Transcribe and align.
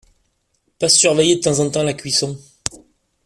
Passe 0.79 0.97
surveiller 0.97 1.35
de 1.35 1.41
temps 1.41 1.59
en 1.59 1.69
temps 1.69 1.83
la 1.83 1.93
cuisson. 1.93 2.35